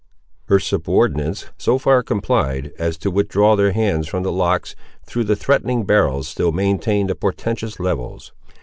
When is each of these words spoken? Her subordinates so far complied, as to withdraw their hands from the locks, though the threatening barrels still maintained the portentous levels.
Her 0.45 0.57
subordinates 0.57 1.45
so 1.59 1.77
far 1.77 2.01
complied, 2.01 2.71
as 2.79 2.97
to 2.97 3.11
withdraw 3.11 3.55
their 3.55 3.71
hands 3.71 4.07
from 4.07 4.23
the 4.23 4.31
locks, 4.31 4.75
though 5.13 5.21
the 5.21 5.35
threatening 5.35 5.85
barrels 5.85 6.27
still 6.27 6.51
maintained 6.51 7.11
the 7.11 7.15
portentous 7.15 7.79
levels. 7.79 8.31